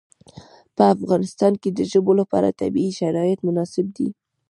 [0.75, 4.09] په افغانستان کې د ژبو لپاره طبیعي شرایط مناسب دي.